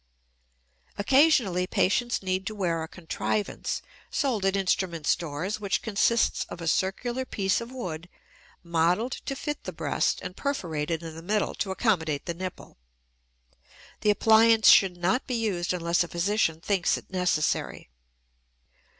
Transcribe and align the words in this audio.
Occasionally 0.97 1.67
patients 1.67 2.23
need 2.23 2.47
to 2.47 2.55
wear 2.55 2.81
a 2.81 2.87
contrivance 2.87 3.83
sold 4.09 4.45
at 4.45 4.55
instrument 4.55 5.05
stores 5.05 5.59
which 5.59 5.83
consists 5.83 6.43
of 6.45 6.59
a 6.59 6.67
circular 6.67 7.23
piece 7.23 7.61
of 7.61 7.71
wood 7.71 8.09
modeled 8.63 9.11
to 9.11 9.35
fit 9.35 9.63
the 9.63 9.71
breast 9.71 10.19
and 10.23 10.35
perforated 10.35 11.03
in 11.03 11.13
the 11.15 11.21
middle 11.21 11.53
to 11.53 11.69
accommodate 11.69 12.25
the 12.25 12.33
nipple. 12.33 12.77
The 13.99 14.09
appliance 14.09 14.69
should 14.69 14.97
not 14.97 15.27
be 15.27 15.35
used 15.35 15.71
unless 15.71 16.03
a 16.03 16.07
physician 16.07 16.61
thinks 16.61 16.97
it 16.97 17.11
necessary. 17.11 17.91